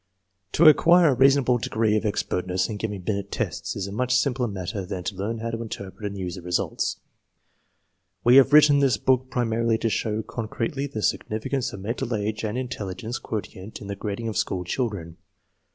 [0.53, 4.47] To acquire a reasonable degree of expertness in giving Binet tests is a much simpler
[4.47, 6.99] matter than to learn how to interpret and use the results.
[8.23, 12.43] We have written this book prima rily to show concretely the significance of mental age
[12.43, 15.17] and intelligence quotient in the grading of school chil dren.